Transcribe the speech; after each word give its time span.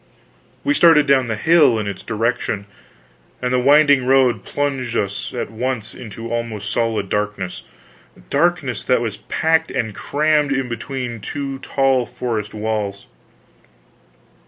We 0.63 0.73
started 0.73 1.05
down 1.05 1.27
the 1.27 1.35
hill 1.35 1.77
in 1.77 1.85
its 1.85 2.01
direction, 2.01 2.65
and 3.39 3.53
the 3.53 3.59
winding 3.59 4.07
road 4.07 4.43
plunged 4.43 4.97
us 4.97 5.31
at 5.31 5.51
once 5.51 5.93
into 5.93 6.31
almost 6.33 6.71
solid 6.71 7.07
darkness 7.07 7.65
darkness 8.31 8.83
that 8.83 8.99
was 9.01 9.17
packed 9.17 9.69
and 9.69 9.93
crammed 9.93 10.51
in 10.51 10.67
between 10.67 11.19
two 11.19 11.59
tall 11.59 12.07
forest 12.07 12.51
walls. 12.55 13.05